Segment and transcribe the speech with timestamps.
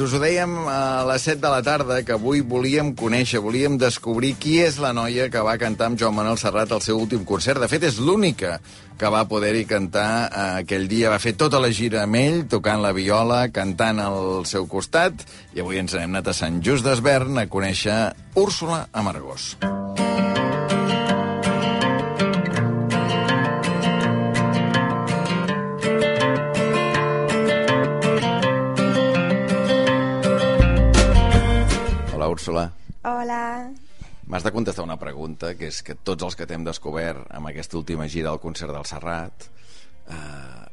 [0.00, 4.30] Us ho dèiem a les 7 de la tarda, que avui volíem conèixer, volíem descobrir
[4.40, 7.60] qui és la noia que va cantar amb Joan Manuel Serrat al seu últim concert.
[7.60, 8.56] De fet, és l'única
[8.96, 11.12] que va poder-hi cantar eh, aquell dia.
[11.12, 15.60] Va fer tota la gira amb ell, tocant la viola, cantant al seu costat, i
[15.60, 18.00] avui ens n'hem anat a Sant Just d'Esvern a conèixer
[18.40, 19.56] Úrsula Amargós.
[19.60, 19.81] Hola,
[32.42, 32.72] Úrsula.
[33.06, 33.70] Hola.
[34.26, 37.78] M'has de contestar una pregunta, que és que tots els que t'hem descobert amb aquesta
[37.78, 39.46] última gira al concert del Serrat,
[40.10, 40.64] eh,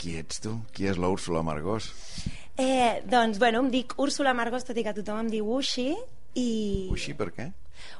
[0.00, 0.54] qui ets tu?
[0.72, 1.90] Qui és l'Úrsula Margós?
[2.56, 5.90] Eh, doncs, bueno, em dic Úrsula Margos, tot i que tothom em diu Ushi,
[6.32, 6.48] i...
[6.88, 7.50] Uixí, per què?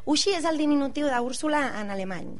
[0.08, 2.32] Ushi és el diminutiu d'Úrsula en alemany.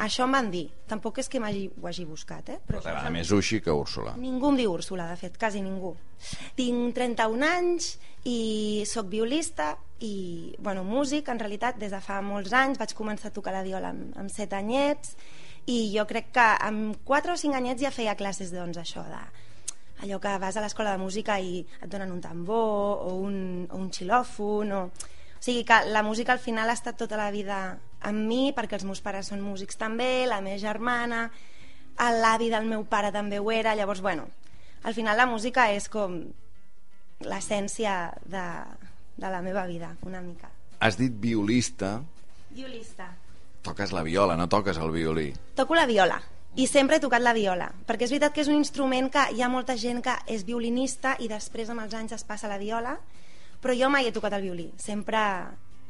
[0.00, 0.66] Això em van dir.
[0.88, 2.58] Tampoc és que m'hagi ho hagi buscat, eh?
[2.66, 4.14] Però t'agrada més Uixí que Úrsula.
[4.16, 5.92] Ningú em diu Úrsula, de fet, quasi ningú.
[6.56, 7.92] Tinc 31 anys
[8.24, 12.80] i sóc violista i, bueno, músic, en realitat, des de fa molts anys.
[12.80, 15.16] Vaig començar a tocar la viola amb, amb 7 anyets
[15.68, 19.20] i jo crec que amb 4 o 5 anyets ja feia classes, doncs, això de
[20.00, 23.76] allò que vas a l'escola de música i et donen un tambor o un, o
[23.76, 24.82] un xilòfon o...
[24.88, 28.78] o sigui que la música al final ha estat tota la vida amb mi perquè
[28.78, 31.28] els meus pares són músics també, la meva germana
[32.00, 34.28] l'avi del meu pare també ho era llavors bueno,
[34.82, 36.22] al final la música és com
[37.20, 38.44] l'essència de,
[39.20, 40.48] de la meva vida una mica
[40.80, 41.98] Has dit violista,
[42.48, 43.10] violista
[43.60, 45.34] toques la viola, no toques el violí.
[45.54, 46.20] toco la viola
[46.56, 49.42] i sempre he tocat la viola, perquè és veritat que és un instrument que hi
[49.42, 52.96] ha molta gent que és violinista i després amb els anys es passa la viola,
[53.62, 55.20] però jo mai he tocat el violí, sempre,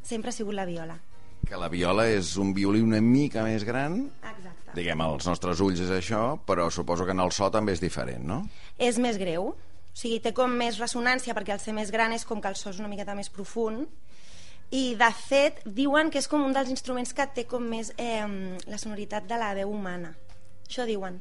[0.05, 0.99] sempre ha sigut la viola.
[1.47, 4.75] Que la viola és un violí una mica més gran, Exacte.
[4.77, 8.23] diguem, als nostres ulls és això, però suposo que en el so també és diferent,
[8.27, 8.43] no?
[8.77, 12.23] És més greu, o sigui, té com més ressonància perquè al ser més gran és
[12.25, 13.89] com que el so és una miqueta més profund
[14.71, 18.23] i de fet diuen que és com un dels instruments que té com més eh,
[18.71, 20.13] la sonoritat de la veu humana
[20.63, 21.19] això diuen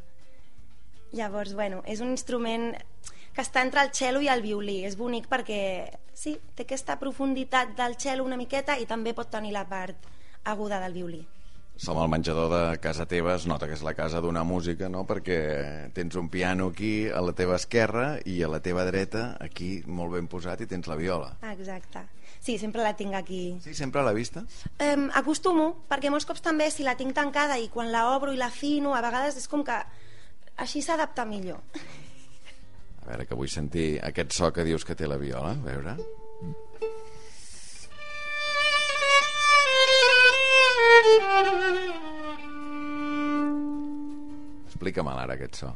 [1.11, 2.71] llavors, bueno, és un instrument
[3.41, 7.73] que està entre el cello i el violí és bonic perquè, sí, té aquesta profunditat
[7.79, 10.09] del cello una miqueta i també pot tenir la part
[10.45, 11.21] aguda del violí
[11.81, 15.07] Som al menjador de casa teva, es nota que és la casa d'una música, no?
[15.09, 15.39] Perquè
[15.97, 20.13] tens un piano aquí a la teva esquerra i a la teva dreta, aquí molt
[20.13, 21.31] ben posat, i tens la viola.
[21.55, 22.03] exacte
[22.37, 24.45] sí, sempre la tinc aquí Sí, sempre a la vista?
[24.77, 28.37] Um, acostumo, perquè molts cops també si la tinc tancada i quan la obro i
[28.37, 29.81] la fino, a vegades és com que
[30.61, 31.65] així s'adapta millor.
[33.11, 35.97] A veure, que vull sentir aquest so que dius que té la viola, a veure.
[44.69, 45.73] Explica-me'l ara, aquest so.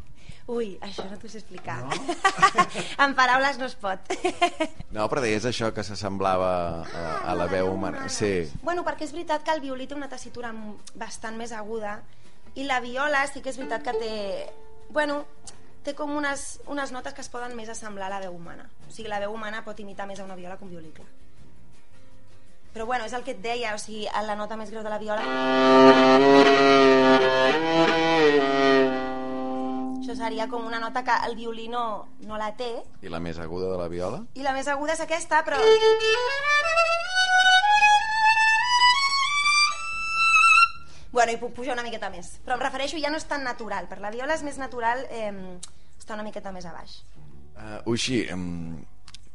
[0.55, 1.81] Ui, això no t'ho sé explicar.
[1.83, 2.15] No?
[3.05, 4.15] en paraules no es pot.
[4.95, 6.53] No, però deies això que s'assemblava
[6.87, 8.07] a, a la veu humana.
[8.07, 10.55] Sí, bueno, perquè és veritat que el violí té una tessitura
[10.95, 11.99] bastant més aguda
[12.55, 14.15] i la viola sí que és veritat que té...
[14.95, 15.25] Bueno,
[15.85, 18.65] té com unes, unes notes que es poden més assemblar a la veu humana.
[18.89, 21.09] O sigui, la veu humana pot imitar més a una viola que un violí, clar.
[22.75, 24.91] Però bueno, és el que et deia, o sigui, a la nota més greu de
[24.91, 25.23] la viola...
[30.01, 31.85] Això seria com una nota que el violí no,
[32.27, 34.25] no la té, i la més aguda de la viola?
[34.35, 35.61] i la més aguda és aquesta, però...
[41.15, 42.33] Bueno, i puc pujar una miqueta més.
[42.43, 43.87] Però em refereixo, ja no és tan natural.
[43.87, 45.31] Per la viola és més natural eh,
[45.95, 46.97] estar una miqueta més a baix.
[47.55, 48.81] Uh, Uixi, um,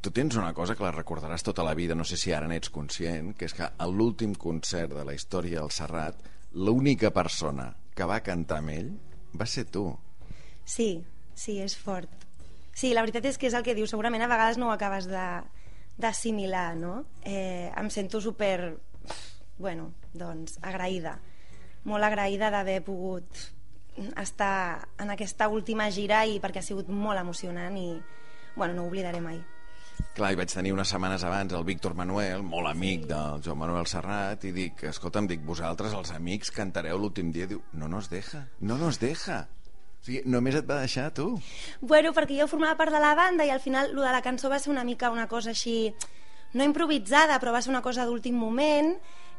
[0.03, 2.71] tu tens una cosa que la recordaràs tota la vida, no sé si ara n'ets
[2.75, 6.19] conscient, que és que a l'últim concert de la història al Serrat,
[6.51, 8.91] l'única persona que va cantar amb ell
[9.39, 9.87] va ser tu.
[10.67, 12.11] Sí, sí, és fort.
[12.75, 13.95] Sí, la veritat és que és el que dius.
[13.95, 15.25] Segurament a vegades no ho acabes de
[15.99, 16.93] d'assimilar, no?
[17.27, 18.77] Eh, em sento super,
[19.57, 21.17] bueno, doncs, agraïda.
[21.87, 23.45] Molt agraïda d'haver pogut
[24.19, 27.93] estar en aquesta última gira i perquè ha sigut molt emocionant i,
[28.55, 29.39] bueno, no ho oblidaré mai.
[30.15, 33.87] Clar, hi vaig tenir unes setmanes abans el Víctor Manuel, molt amic del Joan Manuel
[33.87, 37.47] Serrat, i dic, escolta'm, dic, vosaltres, els amics, cantareu l'últim dia.
[37.49, 39.41] Diu, no nos deja, no nos deja.
[39.99, 41.33] O sigui, només et va deixar tu.
[41.81, 44.51] Bueno, perquè jo formava part de la banda i al final lo de la cançó
[44.51, 45.93] va ser una mica una cosa així,
[46.55, 48.95] no improvisada, però va ser una cosa d'últim moment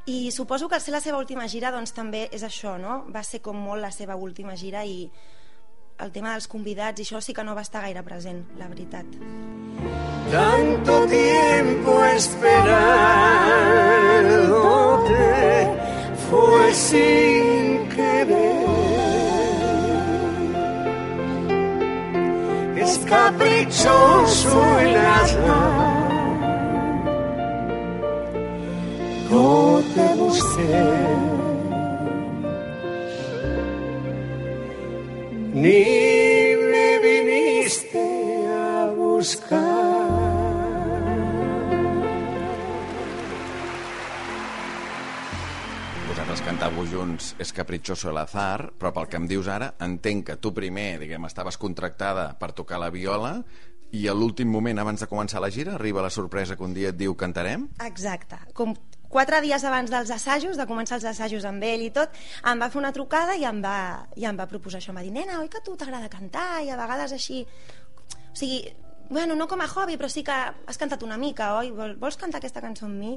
[0.06, 3.04] i suposo que ser la seva última gira doncs també és això, no?
[3.12, 5.10] Va ser com molt la seva última gira i
[6.00, 9.06] el tema dels convidats i això sí que no va estar gaire present, la veritat.
[10.30, 12.98] Tanto tiempo esperándote
[16.30, 18.60] fue sin querer.
[22.80, 25.89] Es caprichoso el azar
[35.60, 38.02] ni me viniste
[38.48, 39.60] a buscar.
[46.08, 50.38] Vosaltres cantàveu junts És caprichoso el azar, però pel que em dius ara, entenc que
[50.42, 53.38] tu primer, diguem, estaves contractada per tocar la viola
[53.92, 56.92] i a l'últim moment, abans de començar la gira, arriba la sorpresa que un dia
[56.92, 57.66] et diu cantarem?
[57.82, 58.38] Exacte.
[58.54, 58.76] Com
[59.10, 62.14] quatre dies abans dels assajos, de començar els assajos amb ell i tot,
[62.46, 64.94] em va fer una trucada i em va, i em va proposar això.
[64.94, 66.62] Em va dir, nena, oi que tu t'agrada cantar?
[66.64, 67.42] I a vegades així...
[68.30, 68.62] O sigui,
[69.10, 71.72] bueno, no com a hobby, però sí que has cantat una mica, oi?
[71.74, 73.16] Vol, vols cantar aquesta cançó amb mi?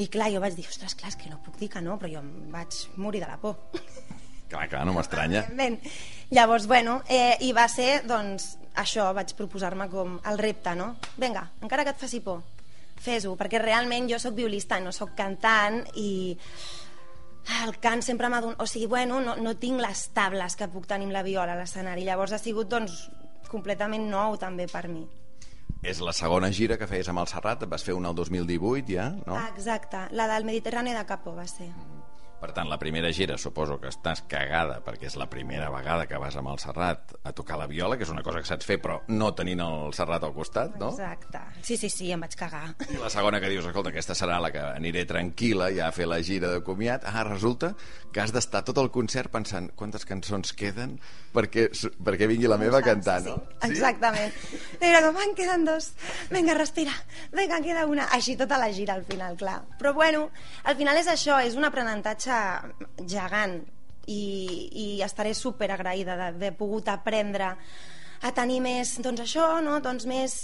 [0.00, 2.08] I clar, jo vaig dir, ostres, clar, és que no puc dir que no, però
[2.08, 3.58] jo em vaig morir de la por.
[4.48, 5.44] Clar, clar, no m'estranya.
[6.32, 10.94] Llavors, bueno, eh, i va ser, doncs, això, vaig proposar-me com el repte, no?
[11.20, 12.40] Vinga, encara que et faci por,
[13.02, 16.36] fes-ho, perquè realment jo sóc violista, no sóc cantant i
[17.64, 18.60] el cant sempre m'ha donat...
[18.62, 21.58] O sigui, bueno, no, no tinc les tables que puc tenir amb la viola a
[21.58, 23.08] l'escenari, llavors ha sigut, doncs,
[23.50, 25.04] completament nou també per mi.
[25.82, 29.08] És la segona gira que feies amb el Serrat, vas fer una el 2018 ja,
[29.26, 29.34] no?
[29.50, 31.72] Exacte, la del Mediterrani de Capó va ser.
[32.42, 36.18] Per tant, la primera gira suposo que estàs cagada perquè és la primera vegada que
[36.22, 38.78] vas amb el Serrat a tocar la viola, que és una cosa que saps fer
[38.82, 40.90] però no tenint el Serrat al costat, no?
[40.94, 41.41] Exacte.
[41.62, 42.74] Sí, sí, sí, em vaig cagar.
[42.90, 46.08] I la segona que dius, escolta, aquesta serà la que aniré tranquil·la ja a fer
[46.10, 47.06] la gira de comiat.
[47.06, 47.72] Ah, resulta
[48.12, 50.96] que has d'estar tot el concert pensant quantes cançons queden
[51.32, 51.68] perquè,
[52.02, 53.36] perquè vingui la meva a cantar, no?
[53.62, 54.34] Sí, exactament.
[54.80, 55.92] Era com, en queden dos.
[56.32, 56.96] Vinga, respira.
[57.32, 58.08] Vinga, queda una.
[58.16, 59.60] Així tota la gira al final, clar.
[59.78, 60.26] Però bueno,
[60.64, 62.42] al final és això, és un aprenentatge
[63.06, 63.60] gegant
[64.10, 64.22] i,
[64.72, 67.54] i estaré super agraïda d'haver pogut aprendre
[68.22, 69.80] a tenir més, doncs això, no?
[69.82, 70.36] doncs més,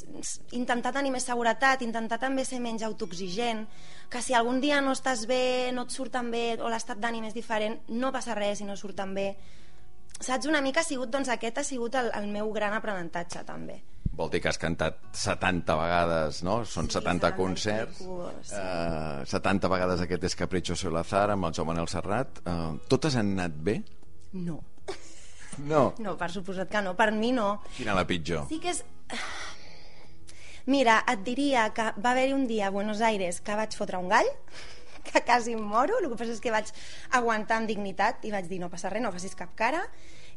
[0.56, 3.66] intentar tenir més seguretat, intentar també ser menys autoexigent,
[4.10, 7.28] que si algun dia no estàs bé, no et surt tan bé, o l'estat d'ànim
[7.28, 9.28] és diferent, no passa res si no surt tan bé.
[10.19, 13.78] Saps, una mica ha sigut, doncs aquest ha sigut el, el meu gran aprenentatge, també.
[14.19, 16.56] Vol dir que has cantat 70 vegades, no?
[16.66, 18.00] Són Sí, 70 70 concerts.
[18.48, 18.56] sí.
[18.58, 22.40] Eh, 70 vegades aquest és Caprichoso el Azar amb el Joan Manel Serrat.
[22.42, 23.76] Uh, totes han anat bé?
[24.32, 24.58] No.
[25.66, 25.94] No.
[25.99, 26.94] No, per suposat que no.
[26.99, 27.58] Per mi no.
[27.76, 28.46] Quina la pitjor?
[28.50, 28.84] Sí que és...
[30.69, 34.10] Mira, et diria que va haver-hi un dia a Buenos Aires que vaig fotre un
[34.12, 34.28] gall,
[35.08, 36.69] que quasi em moro, el que passa és que vaig
[37.16, 39.87] aguantar amb dignitat i vaig dir no passa res, no facis cap cara.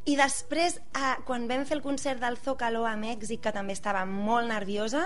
[0.08, 4.02] I després, eh, quan vam fer el concert del Zócalo a Mèxic, que també estava
[4.08, 5.04] molt nerviosa,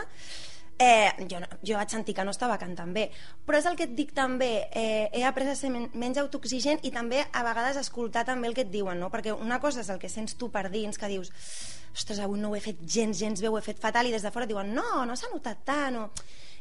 [0.78, 3.06] eh, jo, jo vaig sentir que no estava cantant bé
[3.46, 6.84] però és el que et dic també eh, he après a ser men menys autoexigent
[6.84, 9.11] i també a vegades escoltar també el que et diuen no?
[9.12, 11.32] perquè una cosa és el que sents tu per dins que dius,
[11.94, 14.26] ostres, avui no ho he fet gens, gens bé, ho he fet fatal i des
[14.26, 16.11] de fora diuen, no, no s'ha notat tant o...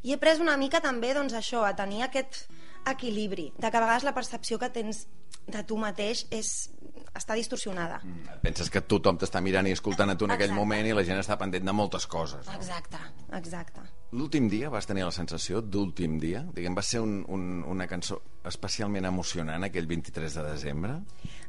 [0.03, 2.45] i he après una mica també doncs això, a tenir aquest
[2.87, 5.07] equilibri de que a vegades la percepció que tens
[5.45, 6.69] de tu mateix és,
[7.13, 10.61] està distorsionada Et penses que tothom t'està mirant i escoltant a tu en aquell Exacte.
[10.63, 12.47] moment i la gent està pendent de moltes coses.
[12.47, 12.55] No?
[12.55, 13.01] exacte,
[13.35, 13.83] exacte
[14.15, 16.45] L'últim dia vas tenir la sensació d'últim dia?
[16.55, 20.93] Diguem, va ser un, un, una cançó especialment emocionant aquell 23 de desembre?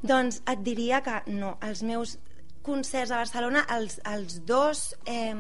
[0.03, 2.17] Doncs et diria que no, els meus
[2.67, 5.31] concerts a Barcelona, els, els dos, eh,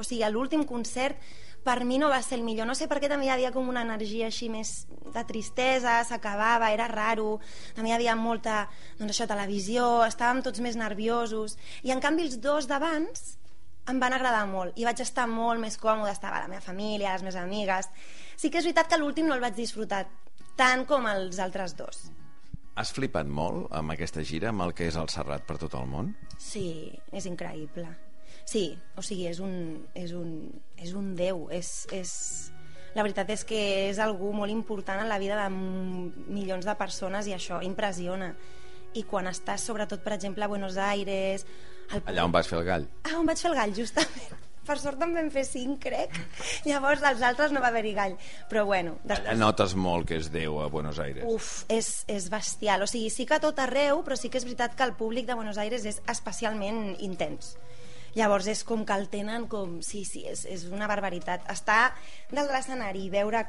[0.00, 1.20] o sigui, l'últim concert
[1.62, 3.68] per mi no va ser el millor, no sé per què també hi havia com
[3.68, 4.72] una energia així més
[5.12, 7.36] de tristesa, s'acabava, era raro,
[7.76, 8.64] també hi havia molta,
[8.96, 13.36] doncs això, televisió, estàvem tots més nerviosos, i en canvi els dos d'abans
[13.90, 17.24] em van agradar molt i vaig estar molt més còmode, estava la meva família, les
[17.26, 17.88] meves amigues.
[18.36, 20.04] Sí que és veritat que l'últim no el vaig disfrutar
[20.58, 22.04] tant com els altres dos.
[22.78, 25.88] Has flipat molt amb aquesta gira, amb el que és el Serrat per tot el
[25.90, 26.14] món?
[26.40, 27.90] Sí, és increïble.
[28.48, 29.54] Sí, o sigui, és un,
[29.98, 30.30] és un,
[30.80, 31.48] és un déu.
[31.52, 32.14] És, és...
[32.92, 37.28] La veritat és que és algú molt important en la vida de milions de persones
[37.28, 38.32] i això impressiona.
[38.96, 41.46] I quan estàs, sobretot, per exemple, a Buenos Aires...
[41.92, 42.04] Al...
[42.12, 42.88] Allà on vas fer el gall.
[43.04, 44.38] Ah, on vaig fer el gall, justament.
[44.66, 46.14] Per sort en vam fer cinc, crec.
[46.68, 48.14] Llavors, als altres no va haver-hi gall.
[48.50, 51.26] Però bueno, Allà notes molt que és Déu a Buenos Aires.
[51.26, 52.84] Uf, és, és bestial.
[52.84, 55.26] O sigui, sí que a tot arreu, però sí que és veritat que el públic
[55.26, 57.56] de Buenos Aires és especialment intens.
[58.14, 59.80] Llavors és com que el tenen com...
[59.82, 61.48] Sí, sí, és, és una barbaritat.
[61.50, 61.94] Estar
[62.30, 63.42] dalt de l'escenari i veure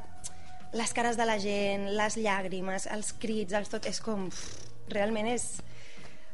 [0.73, 3.85] les cares de la gent, les llàgrimes, els crits, els tot...
[3.85, 4.25] És com...
[4.31, 4.43] Uf,
[4.89, 5.51] realment és...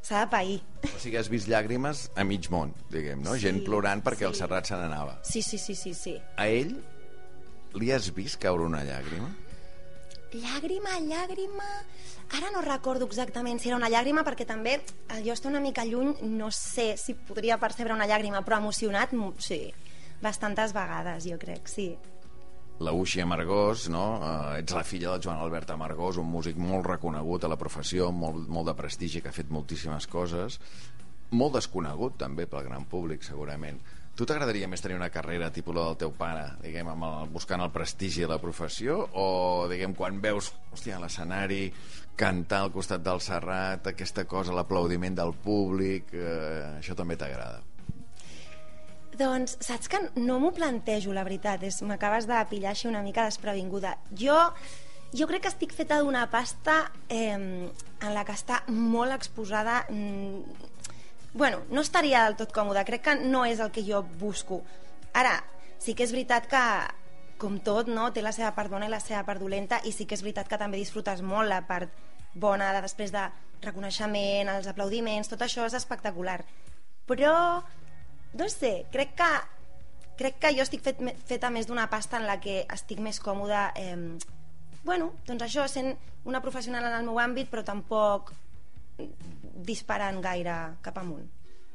[0.02, 0.62] S'ha de pair.
[0.88, 3.34] O sigui, has vist llàgrimes a mig món, diguem, no?
[3.36, 4.40] Sí, Gent plorant perquè el sí.
[4.44, 5.18] Serrat se n'anava.
[5.28, 6.16] Sí, sí, sí, sí, sí.
[6.40, 6.76] A ell
[7.76, 9.30] li has vist caure una llàgrima?
[10.34, 11.66] Llàgrima, llàgrima...
[12.38, 14.76] Ara no recordo exactament si era una llàgrima perquè també
[15.16, 19.16] el jo estar una mica lluny no sé si podria percebre una llàgrima però emocionat,
[19.18, 19.72] mo- sí
[20.22, 21.88] bastantes vegades jo crec, sí
[22.80, 24.06] la Uxi Amargós, no?
[24.24, 28.10] Eh, ets la filla del Joan Albert Amargós, un músic molt reconegut a la professió,
[28.12, 30.60] molt, molt de prestigi, que ha fet moltíssimes coses,
[31.32, 33.80] molt desconegut també pel gran públic, segurament.
[34.16, 37.62] Tu t'agradaria més tenir una carrera tipus la del teu pare, diguem, amb el, buscant
[37.64, 39.28] el prestigi de la professió, o,
[39.72, 41.70] diguem, quan veus, hòstia, l'escenari,
[42.20, 47.69] cantar al costat del Serrat, aquesta cosa, l'aplaudiment del públic, eh, això també t'agrada?
[49.20, 51.66] Doncs saps que no m'ho plantejo, la veritat.
[51.84, 53.98] M'acabes de pillar així una mica desprevinguda.
[54.16, 54.38] Jo,
[55.12, 59.82] jo crec que estic feta d'una pasta eh, en la que està molt exposada...
[59.90, 60.70] Mm,
[61.34, 62.86] bueno, no estaria del tot còmoda.
[62.88, 64.62] Crec que no és el que jo busco.
[65.12, 65.36] Ara,
[65.84, 66.64] sí que és veritat que
[67.40, 68.10] com tot, no?
[68.16, 70.48] té la seva part bona i la seva part dolenta i sí que és veritat
[70.52, 71.92] que també disfrutes molt la part
[72.36, 73.28] bona de després de
[73.64, 76.42] reconeixement, els aplaudiments, tot això és espectacular.
[77.10, 77.36] Però
[78.38, 79.30] no sé, crec que
[80.20, 83.70] crec que jo estic fet, feta més d'una pasta en la que estic més còmoda
[83.80, 83.96] eh,
[84.84, 85.94] bueno, doncs això, sent
[86.28, 88.34] una professional en el meu àmbit però tampoc
[89.70, 91.28] disparant gaire cap amunt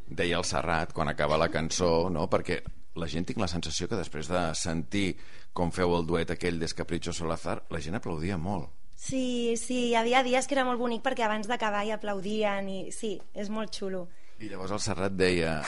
[0.05, 2.29] Deia el Serrat quan acaba la cançó no?
[2.29, 2.61] perquè
[3.01, 5.15] la gent tinc la sensació que després de sentir
[5.57, 8.69] com feu el duet aquell d'Escapricho Solazar la gent aplaudia molt
[9.05, 12.79] Sí, sí, hi havia dies que era molt bonic perquè abans d'acabar hi aplaudien i
[12.95, 14.07] sí, és molt xulo.
[14.39, 15.59] I llavors el Serrat deia...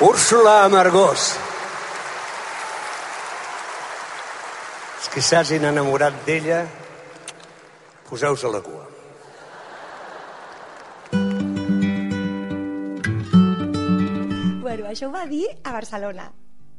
[0.00, 1.36] Úrsula Amargós.
[4.98, 6.64] Els que s'hagin enamorat d'ella,
[8.08, 8.88] poseu-se a la cua.
[14.64, 16.26] Bueno, això ho va dir a Barcelona.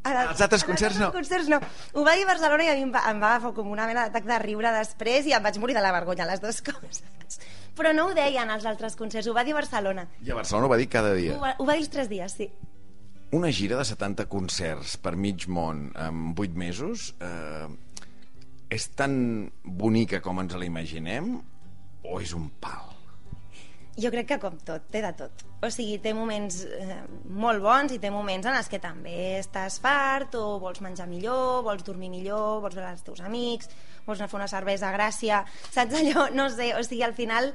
[0.05, 1.13] Ara, els altres concerts no.
[1.15, 1.61] concerts no.
[1.95, 3.87] Ho va dir a Barcelona i a mi em va, em va agafar com una
[3.87, 7.39] mena d'atac de riure després i em vaig morir de la vergonya, les dues coses.
[7.79, 10.09] Però no ho deien als altres concerts, ho va dir a Barcelona.
[10.19, 11.39] I a Barcelona ho va dir cada dia.
[11.39, 12.51] Ho va, ho va dir els tres dies, sí.
[13.35, 17.65] Una gira de 70 concerts per mig món en 8 mesos eh,
[18.71, 19.17] és tan
[19.83, 21.33] bonica com ens la imaginem
[22.07, 22.93] o és un pal?
[23.99, 25.43] Jo crec que com tot, té de tot.
[25.59, 27.01] O sigui, té moments eh,
[27.43, 31.59] molt bons i té moments en els que també estàs fart o vols menjar millor,
[31.67, 33.67] vols dormir millor, vols veure els teus amics,
[34.07, 35.43] vols anar a fer una cervesa a Gràcia,
[35.75, 36.29] saps allò?
[36.39, 37.51] No sé, o sigui, al final...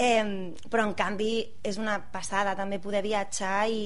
[0.00, 3.82] Eh, però en canvi és una passada també poder viatjar i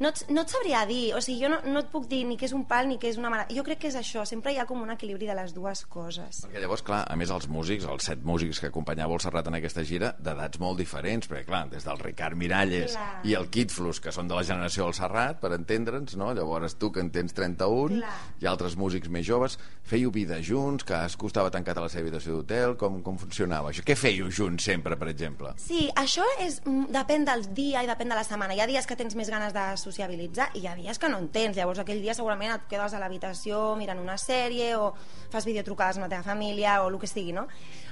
[0.00, 2.36] no et, no et sabria dir, o sigui, jo no, no et puc dir ni
[2.40, 3.46] que és un pal ni que és una mare...
[3.54, 6.42] Jo crec que és això, sempre hi ha com un equilibri de les dues coses.
[6.46, 9.58] Perquè llavors, clar, a més els músics, els set músics que acompanyava el Serrat en
[9.58, 13.20] aquesta gira, d'edats molt diferents, perquè clar, des del Ricard Miralles clar.
[13.28, 16.32] i el Kid Flus, que són de la generació del Serrat, per entendre'ns, no?
[16.36, 18.16] Llavors tu, que en tens 31, clar.
[18.42, 22.06] i altres músics més joves, fèieu vida junts, que es costava tancat a la seva
[22.08, 23.84] habitació d'hotel, com, com funcionava això?
[23.86, 25.54] Què fèieu junts sempre, per exemple?
[25.60, 28.56] Sí, això és, mm, depèn del dia i depèn de la setmana.
[28.56, 31.20] Hi ha dies que tens més ganes de sociabilitzar i hi ha dies que no
[31.20, 34.92] en tens, llavors aquell dia segurament et quedes a l'habitació mirant una sèrie o
[35.32, 37.46] fas videotrucades amb la teva família o el que sigui, no?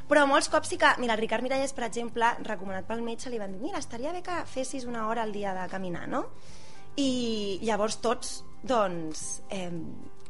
[0.09, 3.39] Però molts cops sí que, mira, el Ricard Miralles, per exemple, recomanat pel metge, li
[3.41, 6.27] van dir, mira, estaria bé que fessis una hora al dia de caminar, no?
[7.01, 9.71] I llavors tots, doncs, eh,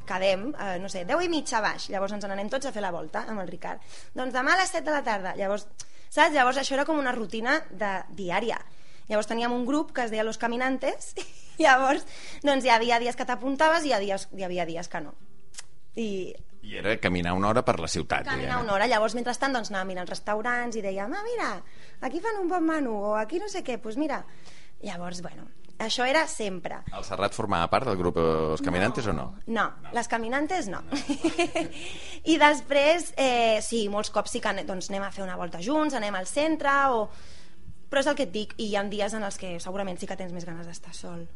[0.07, 2.93] quedem, eh, no sé, 10 i mitja baix, llavors ens n'anem tots a fer la
[2.95, 3.83] volta amb el Ricard.
[4.15, 5.67] Doncs demà a les 7 de la tarda, llavors,
[6.09, 6.35] saps?
[6.35, 8.61] Llavors això era com una rutina de diària.
[9.09, 11.15] Llavors teníem un grup que es deia Los Caminantes
[11.63, 12.07] llavors
[12.43, 15.15] doncs, hi havia dies que t'apuntaves i hi havia, dies, hi havia dies que no.
[15.97, 16.09] I
[16.63, 18.23] i era caminar una hora per la ciutat.
[18.29, 18.87] Caminar una hora.
[18.87, 21.49] Llavors, mentrestant, doncs, anàvem mirant restaurants i dèiem, ah, mira,
[22.07, 24.21] aquí fan un bon menú, o aquí no sé què, doncs pues mira.
[24.87, 25.49] Llavors, bueno,
[25.83, 26.79] això era sempre.
[26.95, 29.27] El Serrat formava part del grup Els Caminantes no, o no?
[29.47, 30.85] No, no, les Caminantes no.
[30.87, 31.03] no.
[32.33, 35.99] I després, eh, sí, molts cops sí que doncs, anem a fer una volta junts,
[35.99, 37.09] anem al centre, o
[37.93, 40.09] però és el que et dic, i hi ha dies en els que segurament sí
[40.09, 41.27] que tens més ganes d'estar sol.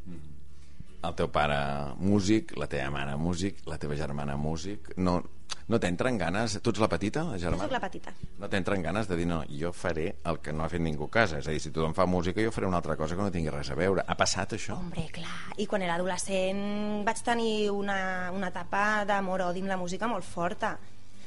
[1.04, 1.56] El teu pare
[2.00, 5.20] músic, la teva mare músic, la teva germana músic, no,
[5.68, 6.56] no t'entren ganes...
[6.62, 7.66] Tu ets la petita, la germana?
[7.66, 8.12] Jo la petita.
[8.40, 11.12] No t'entren ganes de dir, no, jo faré el que no ha fet ningú a
[11.18, 11.40] casa.
[11.42, 13.50] És a dir, si tothom fa música, jo faré una altra cosa que no tingui
[13.50, 14.04] res a veure.
[14.06, 14.78] Ha passat això?
[14.78, 15.34] Hombre, clar.
[15.58, 17.98] I quan era adolescent vaig tenir una,
[18.34, 20.76] una etapa d'amor-odi amb la música molt forta.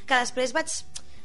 [0.08, 0.72] Que després vaig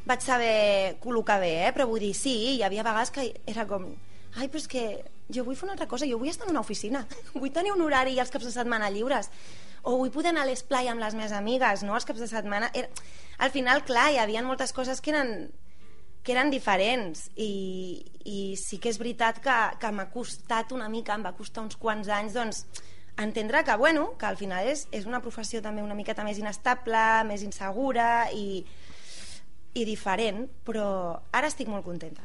[0.04, 1.72] vaig saber col·locar bé, eh?
[1.72, 3.88] però vull dir, sí, hi havia vegades que era com
[4.34, 4.84] ai, però és que
[5.32, 7.04] jo vull fer una altra cosa, jo vull estar en una oficina,
[7.40, 9.30] vull tenir un horari i els caps de setmana lliures,
[9.84, 12.70] o vull poder anar a l'esplai amb les meves amigues, no?, els caps de setmana.
[12.74, 12.88] Era...
[13.44, 15.50] Al final, clar, hi havia moltes coses que eren,
[16.24, 21.16] que eren diferents i, i sí que és veritat que, que m'ha costat una mica,
[21.16, 22.64] em va costar uns quants anys, doncs,
[23.20, 27.04] entendre que, bueno, que al final és, és una professió també una miqueta més inestable,
[27.28, 28.64] més insegura i,
[29.74, 30.86] i diferent, però
[31.34, 32.22] ara estic molt contenta.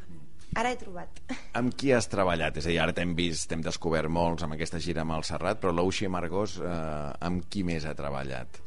[0.58, 1.20] Ara he trobat.
[1.58, 2.56] Amb qui has treballat?
[2.58, 5.60] És a dir, ara t'hem vist, t'hem descobert molts amb aquesta gira amb el Serrat,
[5.62, 6.72] però l'Uxi Margós, eh,
[7.26, 8.58] amb qui més ha treballat?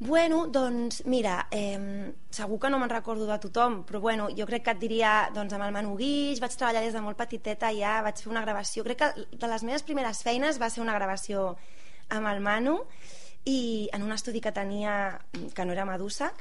[0.00, 4.62] Bueno, doncs, mira, eh, segur que no me'n recordo de tothom, però bueno, jo crec
[4.64, 7.98] que et diria, doncs, amb el Manu Guix, vaig treballar des de molt petiteta ja,
[8.06, 11.56] vaig fer una gravació, crec que de les meves primeres feines va ser una gravació
[12.14, 12.78] amb el Manu,
[13.44, 15.20] i en un estudi que tenia,
[15.54, 16.32] que no era Medusa,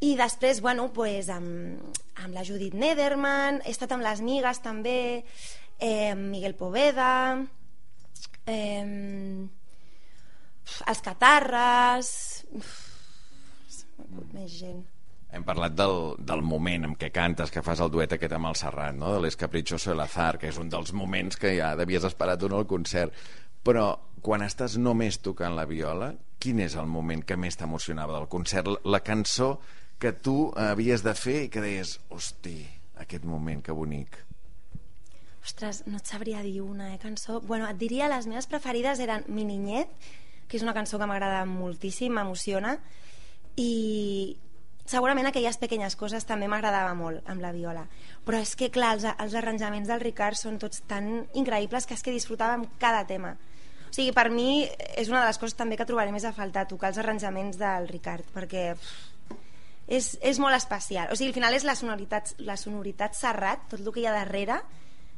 [0.00, 1.80] i després, bueno, pues, amb,
[2.20, 5.24] amb la Judith Nederman, he estat amb les Migues també,
[5.78, 7.38] eh, Miguel Poveda,
[8.46, 9.46] eh,
[10.86, 12.10] els Catarres,
[14.34, 14.84] més gent.
[15.34, 18.58] Hem parlat del, del moment en què cantes, que fas el duet aquest amb el
[18.58, 19.10] Serrat, no?
[19.12, 22.48] de l'Es Caprichoso el Azar, que és un dels moments que ja devies esperar tu
[22.48, 23.16] no al concert.
[23.66, 23.88] Però
[24.22, 28.70] quan estàs només tocant la viola, quin és el moment que més t'emocionava del concert?
[28.86, 29.56] La cançó
[29.98, 32.58] que tu havies de fer i que deies, hosti,
[33.00, 34.18] aquest moment, que bonic.
[35.46, 37.40] Ostres, no et sabria dir una eh, cançó.
[37.40, 39.92] Bueno, et diria, les meves preferides eren Mi Niñet,
[40.46, 42.76] que és una cançó que m'agrada moltíssim, m'emociona,
[43.56, 44.36] i
[44.86, 47.82] segurament aquelles pequeñes coses també m'agradava molt amb la viola
[48.26, 52.04] però és que clar, els, els arranjaments del Ricard són tots tan increïbles que és
[52.06, 54.62] que disfrutàvem cada tema o sigui, per mi
[54.94, 57.88] és una de les coses també que trobaré més a faltar, tocar els arranjaments del
[57.90, 59.15] Ricard perquè pff,
[59.86, 63.80] és, és molt especial o sigui, al final és la sonoritat, la sonoritat serrat tot
[63.80, 64.60] el que hi ha darrere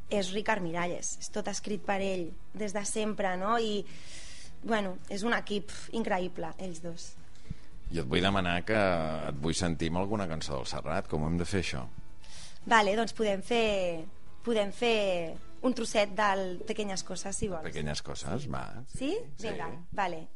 [0.09, 3.59] és Ricard Miralles, és tot escrit per ell des de sempre, no?
[3.59, 3.85] i
[4.63, 7.13] bueno, és un equip increïble ells dos
[7.91, 8.79] i et vull demanar que
[9.31, 11.85] et vull sentir amb alguna cançó del Serrat, com hem de fer això?
[12.69, 14.05] Vale, doncs podem fer,
[14.45, 14.99] podem fer
[15.65, 17.65] un trosset del Pequeñas Coses, si vols.
[17.65, 18.67] Pequeñas Coses, va.
[18.93, 19.15] Sí?
[19.41, 19.79] Vinga, sí.
[19.97, 20.27] vale.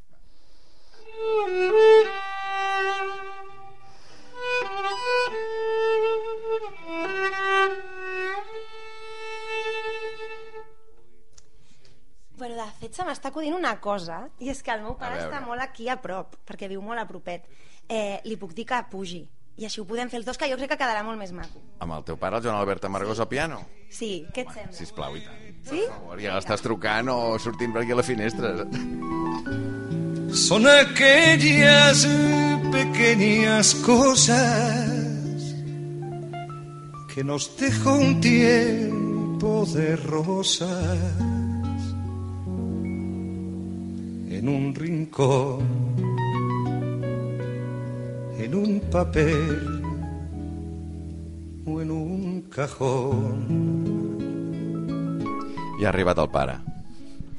[12.42, 15.38] Bueno, de fet, se m'està acudint una cosa, i és que el meu pare està
[15.44, 17.46] molt aquí a prop, perquè viu molt a propet.
[17.86, 19.20] Eh, li puc dir que pugi,
[19.60, 21.60] i així ho podem fer els dos, que jo crec que quedarà molt més maco.
[21.84, 23.22] Amb el teu pare, el Joan Albert Amargós, sí.
[23.22, 23.60] al piano?
[23.92, 24.76] Sí, què et sembla?
[24.78, 25.42] Sisplau, i tant.
[25.68, 25.84] Sí?
[25.84, 28.54] Per favor, ja l'estàs trucant o sortint per aquí a la finestra.
[30.32, 32.06] Son aquellas
[32.72, 34.88] pequeñas cosas
[37.14, 40.98] que nos dejó un tiempo de rosas
[44.30, 45.60] en un rincón,
[48.38, 49.82] en un papel
[51.66, 53.82] o en un cajón.
[55.78, 56.71] Ja ha arribat el pare.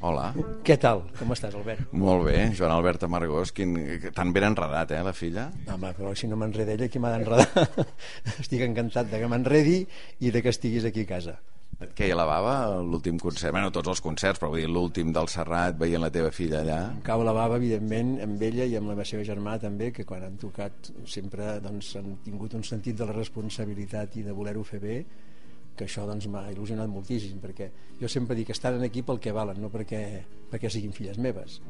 [0.04, 0.26] Hola.
[0.66, 1.00] Què tal?
[1.16, 1.94] Com estàs, Albert?
[1.96, 3.72] Molt bé, Joan Albert Amargós, quin...
[4.12, 5.46] tan ben enredat, eh, la filla?
[5.72, 7.64] Home, però si no m'enreda ella, qui m'ha d'enredar?
[8.42, 9.78] Estic encantat de que m'enredi
[10.20, 11.38] i de que estiguis aquí a casa.
[11.80, 12.52] Et queia la bava
[12.84, 13.54] l'últim concert?
[13.56, 16.78] Bueno, tots els concerts, però vull dir l'últim del Serrat, veient la teva filla allà.
[16.92, 20.28] Em cau la bava, evidentment, amb ella i amb la seva germà també, que quan
[20.28, 24.84] han tocat sempre doncs, han tingut un sentit de la responsabilitat i de voler-ho fer
[24.84, 25.04] bé,
[25.76, 29.34] que això doncs, m'ha il·lusionat moltíssim, perquè jo sempre dic que estan aquí pel que
[29.34, 30.04] valen, no perquè,
[30.50, 31.60] perquè siguin filles meves.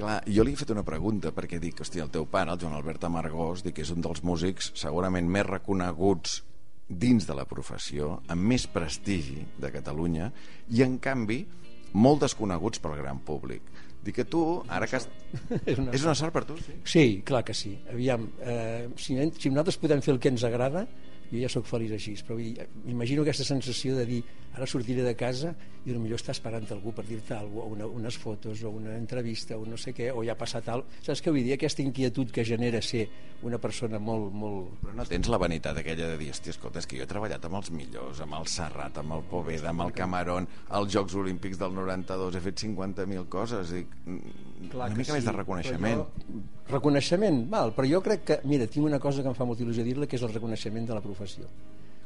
[0.00, 2.76] Clar, jo li he fet una pregunta perquè dic, hòstia, el teu pare, el Joan
[2.78, 6.40] Albert Amargós, dic que és un dels músics segurament més reconeguts
[6.88, 10.30] dins de la professió, amb més prestigi de Catalunya,
[10.74, 11.44] i en canvi
[11.92, 13.62] molt desconeguts pel gran públic.
[14.00, 14.40] Dic que tu,
[14.72, 14.96] ara que...
[14.96, 15.06] Has...
[15.68, 15.92] és, una...
[15.92, 16.78] és una sort per tu, sí?
[16.88, 17.74] Sí, clar que sí.
[17.92, 20.86] Aviam, eh, si, si nosaltres podem fer el que ens agrada,
[21.30, 24.20] jo ja sóc feliç així, però m'imagino aquesta sensació de dir
[24.56, 25.52] ara sortiré de casa
[25.86, 29.56] i potser està esperant algú per dir-te alguna cosa, una, unes fotos o una entrevista
[29.56, 31.54] o no sé què, o ja ha passat tal saps què vull dir?
[31.54, 33.06] Aquesta inquietud que genera ser
[33.46, 34.34] una persona molt...
[34.34, 34.74] molt...
[34.82, 37.46] Però no tens la vanitat aquella de dir, hòstia, escolta, és que jo he treballat
[37.46, 41.60] amb els millors, amb el Serrat, amb el Poveda, amb el Camarón, als Jocs Olímpics
[41.60, 46.00] del 92, he fet 50.000 coses, dic, mm, Clar una mica sí, més de reconeixement.
[46.02, 49.64] Jo, reconeixement, val, però jo crec que, mira, tinc una cosa que em fa molta
[49.64, 51.48] il·lusió dir-la, que és el reconeixement de la professió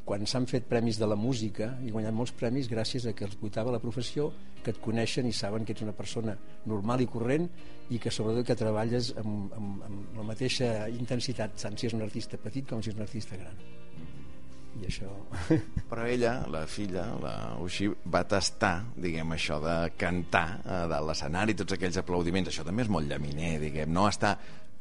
[0.05, 3.39] quan s'han fet premis de la música i guanyat molts premis gràcies a que els
[3.41, 4.29] votava la professió
[4.65, 6.37] que et coneixen i saben que ets una persona
[6.69, 7.49] normal i corrent
[7.89, 12.05] i que sobretot que treballes amb, amb, amb la mateixa intensitat tant si és un
[12.05, 13.57] artista petit com si és un artista gran
[14.85, 15.11] i això...
[15.91, 21.09] Però ella, la filla, la Uxi, va tastar, diguem, això de cantar a eh, dalt
[21.11, 24.35] l'escenari, tots aquells aplaudiments, això també és molt llaminer, diguem, no està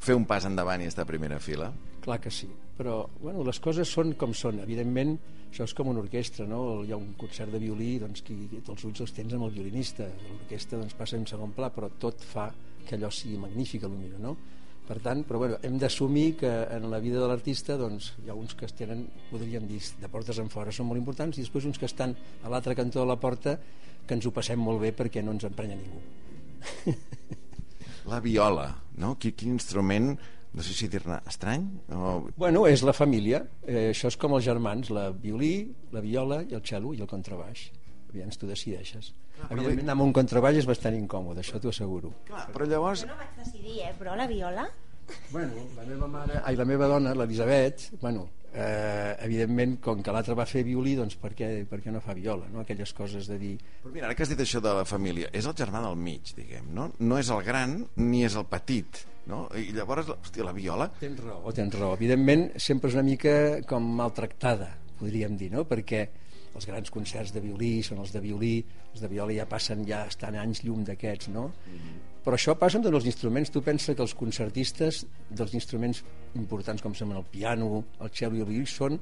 [0.03, 1.69] fer un pas endavant i estar a primera fila?
[2.03, 4.59] Clar que sí, però bueno, les coses són com són.
[4.65, 5.15] Evidentment,
[5.47, 6.81] això és com una orquestra, no?
[6.83, 10.09] Hi ha un concert de violí, doncs qui els ulls els tens amb el violinista,
[10.27, 12.49] l'orquestra doncs, passa en segon pla, però tot fa
[12.83, 14.35] que allò sigui magnífic, potser, no?
[14.83, 18.35] Per tant, però bueno, hem d'assumir que en la vida de l'artista doncs, hi ha
[18.35, 21.69] uns que es tenen, podríem dir, de portes en fora són molt importants i després
[21.69, 23.55] uns que estan a l'altre cantó de la porta
[24.03, 26.03] que ens ho passem molt bé perquè no ens emprenya ningú.
[28.11, 28.67] La viola,
[28.99, 29.15] no?
[29.15, 30.11] Quin, quin instrument
[30.53, 31.63] no sé si dir-ne estrany
[31.95, 32.17] o...
[32.37, 33.39] Bueno, és la família.
[33.63, 35.55] Eh, això és com els germans, la violí,
[35.95, 37.69] la viola i el cello i el contrabaix.
[38.11, 39.13] Aviam, tu decideixes.
[39.49, 42.13] Evidentment, anar amb un contrabaix és bastant incòmode, això t'ho asseguro.
[42.29, 43.03] Clar, però llavors...
[43.03, 44.69] Jo no vaig decidir, eh, però la viola...
[45.33, 50.35] Bueno, la meva mare, ai, la meva dona, l'Elisabet, bueno, eh, evidentment, com que l'altre
[50.37, 52.61] va fer violí, doncs per què, per què no fa viola, no?
[52.63, 53.57] Aquelles coses de dir...
[53.81, 56.31] Però mira, ara que has dit això de la família, és el germà del mig,
[56.37, 56.91] diguem, no?
[57.03, 59.45] No és el gran ni és el petit, no?
[59.59, 60.87] I llavors, hòstia, la viola...
[61.01, 61.93] Tens raó, tens raó.
[61.99, 63.35] Evidentment, sempre és una mica
[63.67, 65.67] com maltractada, podríem dir, no?
[65.67, 66.05] Perquè
[66.55, 68.55] els grans concerts de violí són els de violí,
[68.91, 71.49] els de viola ja passen, ja estan anys llum d'aquests, no?
[72.23, 73.51] Però això passa amb tots els instruments.
[73.51, 76.03] Tu pensa que els concertistes dels instruments
[76.35, 78.99] importants com són el piano, el cello i el violí són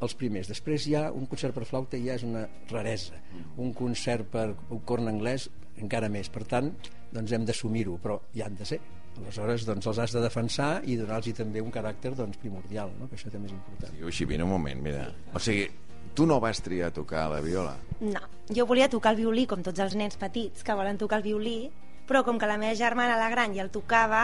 [0.00, 0.50] els primers.
[0.50, 3.18] Després hi ha un concert per flauta i ja és una raresa.
[3.56, 6.28] Un concert per un corn anglès encara més.
[6.28, 6.70] Per tant,
[7.14, 8.80] doncs hem d'assumir-ho, però hi han de ser.
[9.18, 13.08] Aleshores, doncs els has de defensar i donar-los també un caràcter doncs, primordial, no?
[13.08, 13.96] que això també és important.
[13.96, 15.08] Diu així, vine un moment, mira.
[15.34, 15.66] O sigui,
[16.14, 17.76] tu no vas triar tocar la viola.
[18.00, 18.20] No,
[18.54, 21.70] jo volia tocar el violí com tots els nens petits que volen tocar el violí,
[22.08, 24.22] però com que la meva germana, la gran, ja el tocava,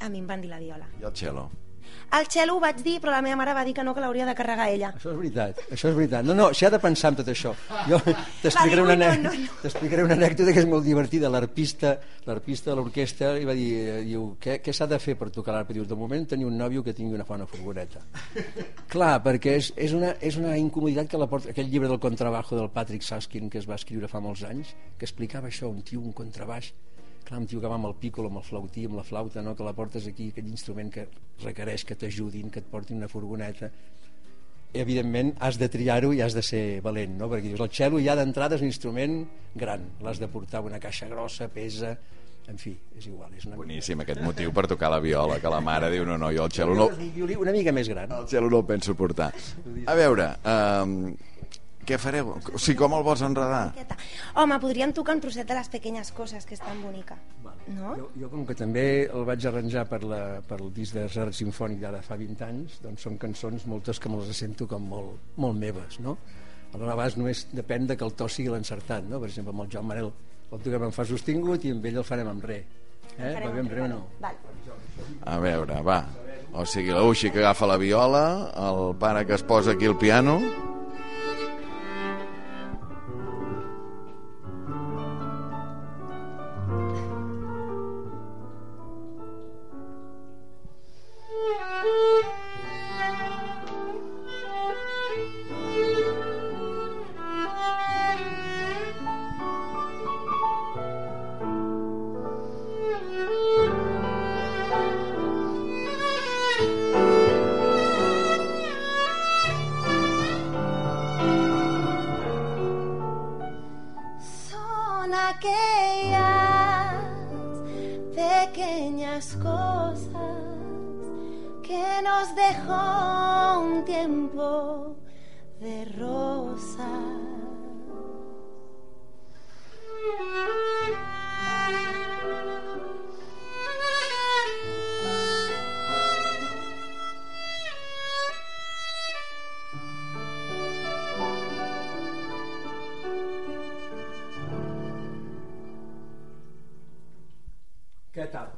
[0.00, 0.88] a mi em van dir la viola.
[1.00, 1.50] I el cello.
[2.18, 4.26] El cello ho vaig dir, però la meva mare va dir que no, que l'hauria
[4.26, 4.92] de carregar ella.
[4.96, 6.24] Això és veritat, això és veritat.
[6.26, 7.52] No, no, s'hi ha de pensar en tot això.
[7.88, 8.00] Jo
[8.42, 9.60] t'explicaré una, Va dir, anè- "Ui, no, no, no".
[9.62, 11.30] t'explicaré una anècdota que és molt divertida.
[11.30, 15.30] L'arpista l'arpista de l'orquestra li va dir, eh, diu, què, què s'ha de fer per
[15.30, 15.72] tocar l'arpa?
[15.72, 18.02] Dius, de moment tenir un nòvio que tingui una bona furgoneta.
[18.92, 21.50] Clar, perquè és, és, una, és una incomoditat que la porta...
[21.54, 25.06] Aquell llibre del contrabajo del Patrick Saskin que es va escriure fa molts anys, que
[25.08, 26.72] explicava això, un tio, un contrabaix,
[27.24, 29.56] clar, un tio que va amb el pícolo, amb el flautí, amb la flauta, no?
[29.56, 31.06] que la portes aquí, aquell instrument que
[31.44, 33.70] requereix que t'ajudin, que et portin una furgoneta
[34.72, 37.28] evidentment has de triar-ho i has de ser valent, no?
[37.30, 39.16] perquè dius, el cello ja d'entrada és un instrument
[39.58, 41.96] gran, l'has de portar una caixa grossa, pesa,
[42.50, 43.32] en fi, és igual.
[43.36, 46.30] És una, Boníssim aquest motiu per tocar la viola, que la mare diu, no, no,
[46.34, 46.88] jo el cello no,
[47.38, 48.12] una mica més gran.
[48.14, 49.32] el cello no el penso portar.
[49.86, 50.94] A veure, um,
[51.86, 52.34] què fareu?
[52.36, 53.72] O sigui, com el vols enredar?
[54.40, 57.16] Home, podríem tocar un trosset de les pequeñas coses, que és tan bonica.
[57.70, 57.94] No?
[57.98, 61.36] Jo, jo com que també el vaig arranjar per, la, per el disc de Art
[61.36, 65.34] Sinfònic d'ara fa 20 anys, doncs són cançons moltes que me les sento com molt,
[65.40, 66.16] molt meves, no?
[66.70, 69.18] A vegades només depèn de que el to sigui l'encertat, no?
[69.22, 70.12] Per exemple, amb el Joan Manel
[70.50, 72.58] el toquem en fa sostingut i amb ell el farem amb re.
[73.16, 73.34] Eh?
[73.36, 74.00] Va bé amb re o no?
[74.22, 74.40] Val.
[75.30, 76.00] A veure, va.
[76.50, 78.24] O sigui, la Uxi que agafa la viola,
[78.58, 80.40] el pare que es posa aquí al piano...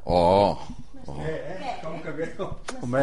[0.04, 0.12] Tal?
[0.12, 0.58] Oh,
[1.82, 2.28] Com que bé?
[2.82, 3.00] Home,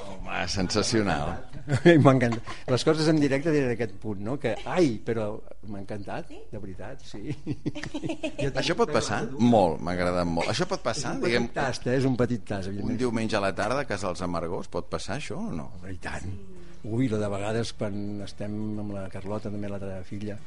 [0.00, 1.34] home, sensacional.
[2.04, 2.40] m'encanta.
[2.72, 4.38] Les coses en directe des d'aquest punt, no?
[4.40, 5.26] Que, ai, però
[5.68, 7.34] m'ha encantat, de veritat, sí.
[8.42, 9.20] Jo Això pot passar?
[9.36, 10.48] Molt, m'ha agradat molt.
[10.48, 11.98] Això pot passar, un diguem, petit tast, eh?
[12.00, 13.02] és un petit tast, un evidentment.
[13.04, 14.70] diumenge a la tarda a casa dels Amargós?
[14.72, 15.68] Pot passar això o no?
[15.90, 16.32] I tant.
[16.88, 20.38] Ui, la de vegades quan estem amb la Carlota, també la teva filla,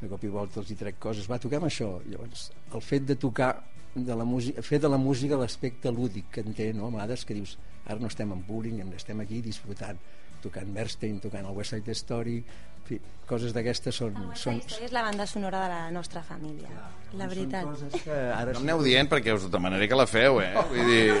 [0.00, 1.96] de cop i volta els hi trec coses, va, toquem això.
[2.06, 3.50] Llavors, el fet de tocar
[3.94, 6.88] de la música, fer de la música l'aspecte lúdic que en té, no?
[6.88, 9.98] A vegades que dius, ara no estem en públic, estem aquí disfrutant,
[10.42, 14.14] tocant Bernstein, tocant el West Side Story, en fi, coses d'aquestes són...
[14.34, 16.70] són, Aquesta és la banda sonora de la nostra família,
[17.18, 17.66] la veritat.
[17.66, 18.54] Són coses que ara...
[18.56, 20.54] No aneu dient perquè us demanaré que la feu, eh?
[20.70, 21.08] Vull dir...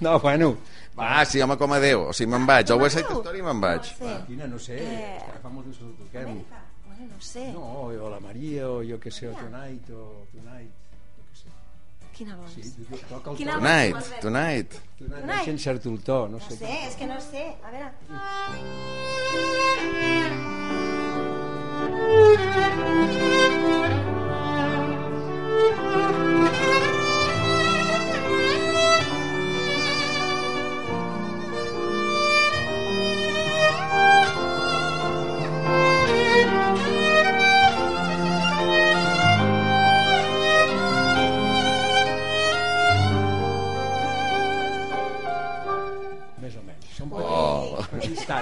[0.00, 0.56] No, bueno,
[0.96, 2.06] Va, sí, home, com a Déu.
[2.08, 2.70] O sigui, me'n vaig.
[2.72, 3.84] Al West Side Story me'n vaig.
[3.98, 4.14] Sí.
[4.30, 6.38] quina, no sé, Eh, que fa molt temps que ho toquem.
[6.86, 7.44] Bueno, no sé.
[7.52, 10.85] No, o la Maria, o jo que sé, o Tonight, o Tonight, sé.
[12.16, 12.54] Quina vols?
[12.54, 13.60] Sí, jo toco el Quina to.
[13.60, 14.20] Tonight, tonight.
[14.22, 14.78] Tonight.
[14.98, 15.26] Tonight.
[15.34, 16.56] Deixa encerto el to, no No sé.
[16.56, 17.44] sé, és que no sé.
[17.62, 17.92] A veure...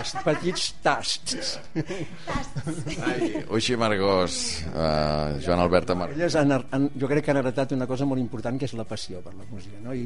[0.05, 1.59] tasts, petits tasts.
[3.05, 4.37] Ai, Uixi Margós,
[4.75, 6.17] uh, Joan Albert Amargós.
[6.19, 8.85] Elles han, han, jo crec que han heretat una cosa molt important que és la
[8.89, 9.95] passió per la música no?
[9.97, 10.05] I,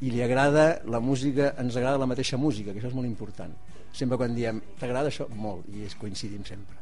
[0.00, 3.52] i li agrada la música ens agrada la mateixa música, que això és molt important
[3.92, 5.26] sempre quan diem t'agrada això?
[5.34, 6.76] molt, i es coincidim sempre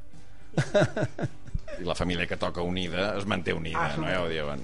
[1.79, 4.07] I la família que toca unida es manté unida, Ah, no?
[4.09, 4.63] Ja ho diuen.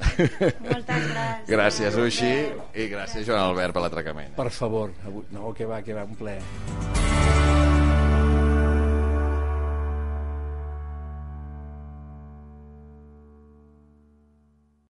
[0.64, 1.50] Moltes gràcies.
[1.52, 2.30] Gràcies, Uixi,
[2.74, 4.34] i gràcies, Joan Albert, per l'atracament.
[4.34, 6.40] per favor, avui, no, que va, que va, un plaer